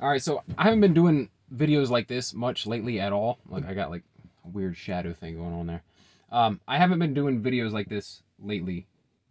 [0.00, 3.38] All right, so I haven't been doing videos like this much lately at all.
[3.48, 4.04] Like I got like
[4.44, 5.82] a weird shadow thing going on there.
[6.30, 8.86] Um, I haven't been doing videos like this lately,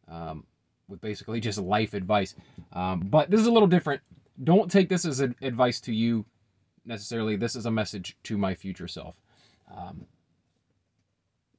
[0.10, 0.46] um,
[0.90, 2.36] with basically just life advice.
[2.74, 4.02] Um, but this is a little different.
[4.44, 6.26] Don't take this as advice to you
[6.86, 7.38] necessarily.
[7.38, 9.16] This is a message to my future self.
[9.74, 10.06] Um,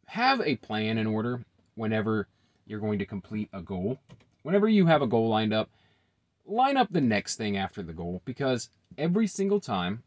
[0.07, 1.45] have a plan in order
[1.77, 2.29] whenever
[2.67, 3.99] you're going to complete a goal.
[4.43, 5.71] Whenever you have a goal lined up,
[6.49, 10.03] line up the next thing after the goal because every single time,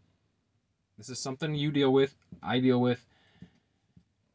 [0.97, 3.05] this is something you deal with, I deal with.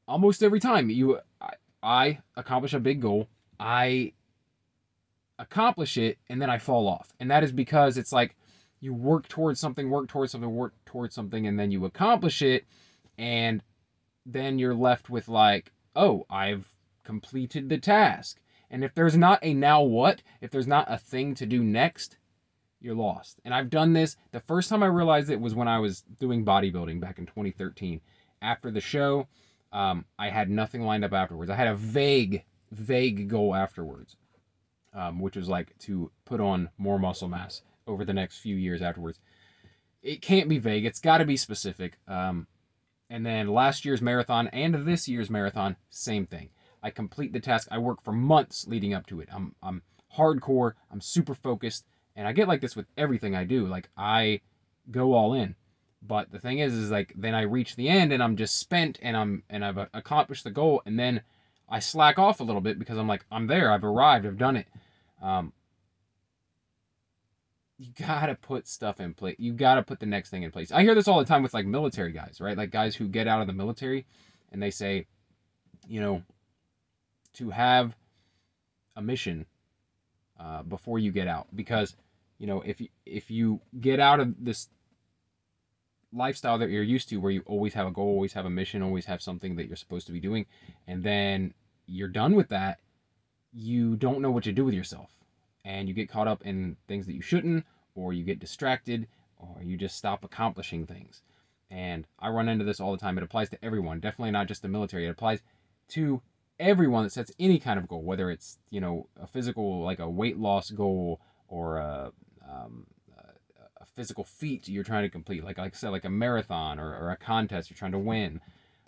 [0.08, 1.50] Almost every time you I,
[1.82, 4.12] I accomplish a big goal, I
[5.38, 7.12] accomplish it and then I fall off.
[7.20, 8.36] And that is because it's like
[8.80, 12.66] you work towards something, work towards something, work towards something, and then you accomplish it,
[13.18, 13.62] and
[14.24, 16.68] then you're left with like, oh, I've
[17.04, 18.38] completed the task.
[18.70, 22.16] And if there's not a now what, if there's not a thing to do next,
[22.80, 23.40] you're lost.
[23.44, 24.16] And I've done this.
[24.32, 28.00] The first time I realized it was when I was doing bodybuilding back in 2013.
[28.42, 29.28] After the show,
[29.73, 31.50] um, I had nothing lined up afterwards.
[31.50, 34.16] I had a vague, vague goal afterwards,
[34.92, 38.82] um, which was like to put on more muscle mass over the next few years
[38.82, 39.18] afterwards.
[40.02, 40.84] It can't be vague.
[40.84, 41.98] It's got to be specific.
[42.06, 42.46] Um,
[43.08, 46.51] and then last year's marathon and this year's marathon, same thing.
[46.87, 47.66] I complete the task.
[47.73, 49.29] I work for months leading up to it.
[49.32, 49.82] I'm I'm
[50.16, 50.74] hardcore.
[50.88, 51.84] I'm super focused,
[52.15, 53.66] and I get like this with everything I do.
[53.66, 54.40] Like I
[54.88, 55.57] go all in.
[56.01, 59.01] But the thing is, is like then I reach the end and I'm just spent
[59.02, 61.23] and I'm and I've accomplished the goal, and then
[61.68, 63.73] I slack off a little bit because I'm like I'm there.
[63.73, 64.25] I've arrived.
[64.25, 64.69] I've done it.
[65.20, 65.53] Um,
[67.78, 69.34] you gotta put stuff in place.
[69.41, 70.70] You gotta put the next thing in place.
[70.70, 72.56] I hear this all the time with like military guys, right?
[72.56, 74.06] Like guys who get out of the military
[74.53, 75.09] and they say,
[75.88, 76.22] you know,
[77.37, 77.97] to have
[78.94, 79.47] a mission
[80.38, 81.97] uh, before you get out, because
[82.38, 84.69] you know if you if you get out of this
[86.12, 88.82] lifestyle that you're used to, where you always have a goal, always have a mission,
[88.82, 90.47] always have something that you're supposed to be doing,
[90.87, 91.52] and then
[91.86, 92.78] you're done with that,
[93.53, 95.16] you don't know what to do with yourself
[95.66, 97.66] and you get caught up in things that you shouldn't,
[97.97, 101.22] or you get distracted, or you just stop accomplishing things.
[101.68, 103.18] And I run into this all the time.
[103.18, 105.06] It applies to everyone, definitely not just the military.
[105.06, 105.42] It applies
[105.88, 106.22] to
[106.58, 110.08] everyone that sets any kind of goal, whether it's you know a physical like a
[110.08, 112.12] weight loss goal or a,
[112.48, 112.86] um,
[113.80, 116.94] a physical feat you're trying to complete, like like I said, like a marathon or,
[116.94, 118.40] or a contest you're trying to win.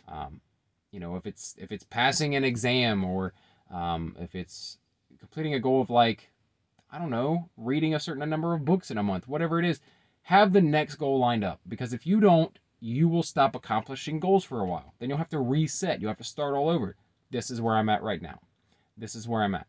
[0.09, 0.41] Um,
[0.91, 3.35] you know, if it's if it's passing an exam or
[3.71, 4.79] um, if it's
[5.19, 6.31] completing a goal of like
[6.91, 9.81] I don't know, reading a certain number of books in a month, whatever it is,
[10.23, 11.61] have the next goal lined up.
[11.69, 14.95] Because if you don't, you will stop accomplishing goals for a while.
[14.99, 16.01] Then you'll have to reset.
[16.01, 16.97] You'll have to start all over.
[17.31, 18.41] This is where I'm at right now.
[18.97, 19.67] This is where I'm at.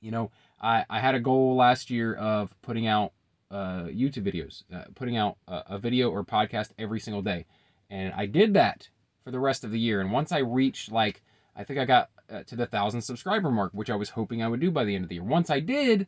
[0.00, 3.12] You know, I, I had a goal last year of putting out
[3.50, 7.46] uh, YouTube videos, uh, putting out a, a video or podcast every single day.
[7.90, 8.88] And I did that
[9.24, 10.00] for the rest of the year.
[10.00, 11.22] And once I reached, like,
[11.56, 14.48] I think I got uh, to the thousand subscriber mark, which I was hoping I
[14.48, 15.24] would do by the end of the year.
[15.24, 16.06] Once I did,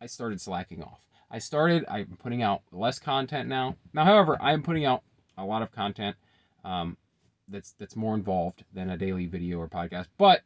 [0.00, 1.00] I started slacking off.
[1.30, 3.76] I started, I'm putting out less content now.
[3.92, 5.02] Now, however, I am putting out
[5.36, 6.16] a lot of content
[6.64, 6.96] um,
[7.48, 10.06] that's that's more involved than a daily video or podcast.
[10.18, 10.42] But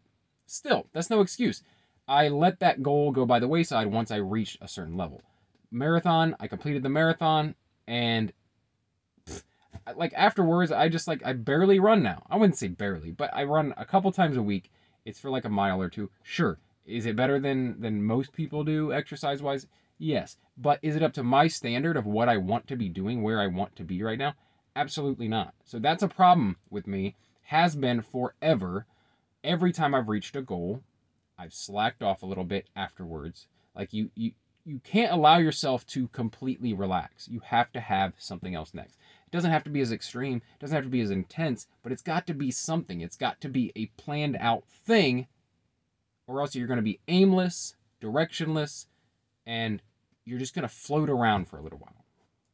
[0.46, 1.62] still, that's no excuse.
[2.08, 5.22] I let that goal go by the wayside once I reached a certain level.
[5.70, 7.54] Marathon, I completed the marathon,
[7.86, 8.32] and
[9.24, 9.42] pff,
[9.94, 12.24] like afterwards, I just like I barely run now.
[12.28, 14.70] I wouldn't say barely, but I run a couple times a week.
[15.04, 16.10] It's for like a mile or two.
[16.22, 19.66] Sure, is it better than than most people do exercise wise?
[20.00, 20.38] Yes.
[20.56, 23.40] But is it up to my standard of what I want to be doing, where
[23.40, 24.34] I want to be right now?
[24.76, 25.54] Absolutely not.
[25.64, 27.16] So that's a problem with me.
[27.44, 28.86] Has been forever.
[29.42, 30.82] Every time I've reached a goal,
[31.38, 33.46] I've slacked off a little bit afterwards.
[33.74, 34.32] Like you you
[34.64, 37.28] you can't allow yourself to completely relax.
[37.28, 38.98] You have to have something else next.
[39.26, 41.92] It doesn't have to be as extreme, it doesn't have to be as intense, but
[41.92, 43.00] it's got to be something.
[43.00, 45.26] It's got to be a planned out thing
[46.30, 48.86] or else you're going to be aimless, directionless,
[49.44, 49.82] and
[50.24, 52.04] you're just going to float around for a little while.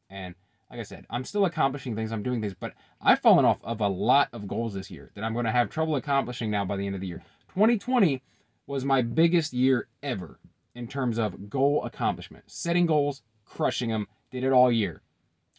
[0.09, 0.35] And
[0.71, 3.81] like I said, I'm still accomplishing things, I'm doing things, but I've fallen off of
[3.81, 6.77] a lot of goals this year that I'm going to have trouble accomplishing now by
[6.77, 7.23] the end of the year.
[7.55, 8.23] 2020
[8.67, 10.41] was my biggest year ever
[10.75, 12.45] in terms of goal accomplishment.
[12.49, 15.03] Setting goals, crushing them, did it all year,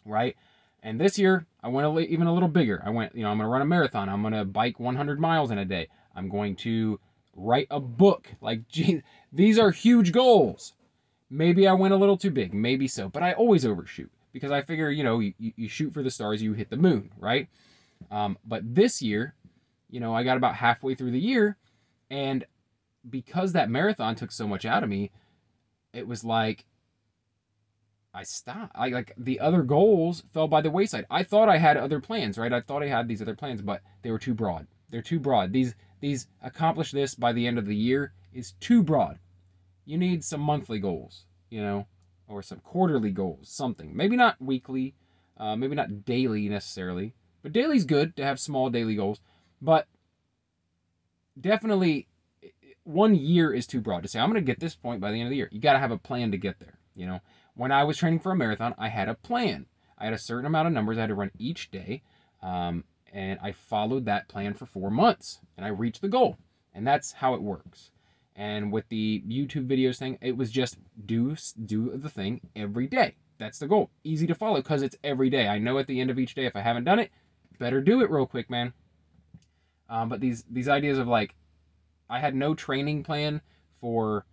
[0.03, 0.35] right?
[0.83, 2.83] And this year, I went even a little bigger.
[2.85, 4.09] I went, you know, I'm going to run a marathon.
[4.09, 5.87] I'm going to bike 100 miles in a day.
[6.15, 6.99] I'm going to
[7.33, 8.27] write a book.
[8.41, 9.01] Like, geez,
[9.31, 10.73] these are huge goals.
[11.29, 14.61] Maybe I went a little too big, maybe so, but I always overshoot because I
[14.61, 17.47] figure, you know, you, you shoot for the stars, you hit the moon, right?
[18.11, 19.33] Um, but this year,
[19.89, 21.57] you know, I got about halfway through the year,
[22.11, 22.45] and
[23.09, 25.11] because that marathon took so much out of me,
[25.93, 26.65] it was like
[28.13, 28.73] I stopped.
[28.75, 31.05] I like the other goals fell by the wayside.
[31.09, 32.53] I thought I had other plans, right?
[32.53, 34.67] I thought I had these other plans, but they were too broad.
[34.89, 35.51] They're too broad.
[35.51, 39.19] These these accomplish this by the end of the year is too broad.
[39.85, 41.87] You need some monthly goals, you know,
[42.27, 43.95] or some quarterly goals, something.
[43.95, 44.95] Maybe not weekly,
[45.37, 49.19] uh, maybe not daily necessarily, but daily's good to have small daily goals.
[49.61, 49.87] But
[51.39, 52.07] definitely,
[52.83, 55.17] one year is too broad to say I'm going to get this point by the
[55.17, 55.49] end of the year.
[55.51, 56.79] You got to have a plan to get there.
[56.95, 57.19] You know,
[57.55, 59.65] when I was training for a marathon, I had a plan.
[59.97, 62.03] I had a certain amount of numbers I had to run each day.
[62.41, 66.37] Um, and I followed that plan for four months and I reached the goal.
[66.73, 67.91] And that's how it works.
[68.37, 71.35] And with the YouTube videos thing, it was just do
[71.65, 73.15] do the thing every day.
[73.39, 73.89] That's the goal.
[74.03, 75.47] Easy to follow because it's every day.
[75.47, 77.11] I know at the end of each day if I haven't done it,
[77.59, 78.73] better do it real quick, man.
[79.89, 81.35] Um, but these these ideas of like,
[82.09, 83.41] I had no training plan
[83.81, 84.25] for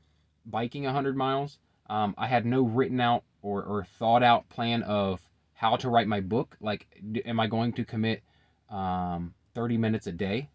[0.46, 1.58] biking 100 miles.
[1.88, 5.20] Um, I had no written out or, or thought out plan of
[5.54, 6.56] how to write my book.
[6.60, 6.86] Like,
[7.24, 8.22] am I going to commit
[8.70, 10.50] um, 30 minutes a day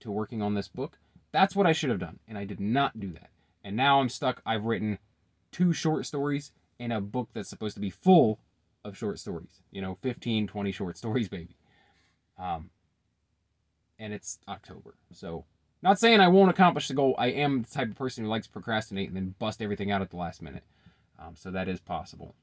[0.00, 0.98] to working on this book.
[1.34, 3.30] That's what I should have done, and I did not do that.
[3.64, 4.40] And now I'm stuck.
[4.46, 5.00] I've written
[5.50, 8.38] two short stories in a book that's supposed to be full
[8.84, 9.60] of short stories.
[9.72, 11.56] You know, 15, 20 short stories, baby.
[12.38, 12.70] Um,
[13.98, 14.94] and it's October.
[15.10, 15.44] So,
[15.82, 17.16] not saying I won't accomplish the goal.
[17.18, 20.02] I am the type of person who likes to procrastinate and then bust everything out
[20.02, 20.62] at the last minute.
[21.18, 22.36] Um, so, that is possible.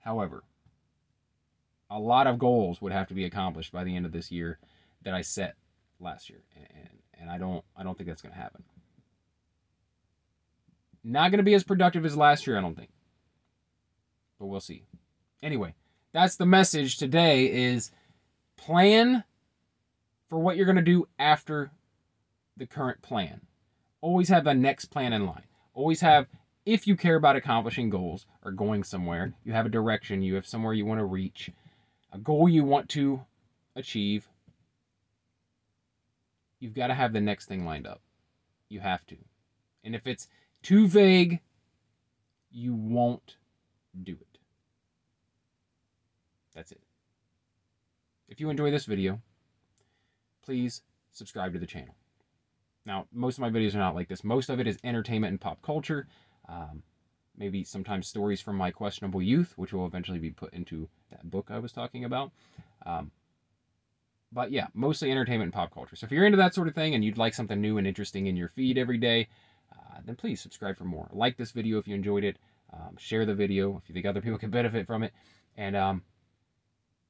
[0.00, 0.44] However,
[1.88, 4.58] a lot of goals would have to be accomplished by the end of this year
[5.02, 5.54] that I set
[6.00, 6.88] last year, and,
[7.18, 8.64] and I don't I don't think that's going to happen.
[11.04, 12.90] Not going to be as productive as last year, I don't think,
[14.38, 14.84] but we'll see.
[15.42, 15.74] Anyway,
[16.12, 17.90] that's the message today: is
[18.56, 19.24] plan
[20.28, 21.70] for what you're going to do after
[22.56, 23.42] the current plan.
[24.00, 25.44] Always have the next plan in line.
[25.74, 26.26] Always have
[26.64, 30.46] if you care about accomplishing goals or going somewhere, you have a direction, you have
[30.46, 31.50] somewhere you want to reach
[32.12, 33.20] a goal you want to
[33.76, 34.28] achieve,
[36.66, 38.00] you've got to have the next thing lined up.
[38.68, 39.16] You have to.
[39.84, 40.26] And if it's
[40.64, 41.38] too vague,
[42.50, 43.36] you won't
[44.02, 44.38] do it.
[46.56, 46.80] That's it.
[48.28, 49.20] If you enjoy this video,
[50.44, 50.82] please
[51.12, 51.94] subscribe to the channel.
[52.84, 54.24] Now, most of my videos are not like this.
[54.24, 56.08] Most of it is entertainment and pop culture.
[56.48, 56.82] Um,
[57.38, 61.48] maybe sometimes stories from my questionable youth, which will eventually be put into that book
[61.48, 62.32] I was talking about.
[62.84, 63.12] Um,
[64.36, 65.96] but yeah, mostly entertainment and pop culture.
[65.96, 68.26] So if you're into that sort of thing and you'd like something new and interesting
[68.26, 69.28] in your feed every day,
[69.72, 71.08] uh, then please subscribe for more.
[71.10, 72.36] Like this video if you enjoyed it.
[72.70, 75.14] Um, share the video if you think other people can benefit from it.
[75.56, 76.02] And um,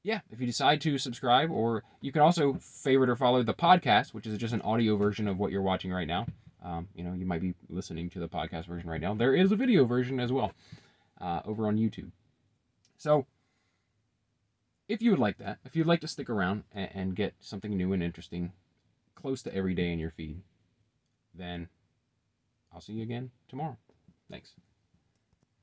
[0.03, 4.13] yeah, if you decide to subscribe, or you can also favorite or follow the podcast,
[4.13, 6.27] which is just an audio version of what you're watching right now.
[6.63, 9.13] Um, you know, you might be listening to the podcast version right now.
[9.13, 10.53] There is a video version as well
[11.19, 12.11] uh, over on YouTube.
[12.97, 13.25] So,
[14.87, 17.75] if you would like that, if you'd like to stick around and, and get something
[17.75, 18.53] new and interesting
[19.15, 20.41] close to every day in your feed,
[21.33, 21.69] then
[22.73, 23.77] I'll see you again tomorrow.
[24.29, 24.53] Thanks.